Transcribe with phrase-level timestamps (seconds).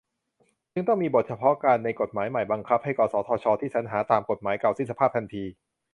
[0.73, 5.45] จึงต้องมีบทเฉพาะการ ในกฏหมายใหม่บังคับให้ กสทช ที่สรรหาตามกฎหมายเก่าสิ้นสภาพทันที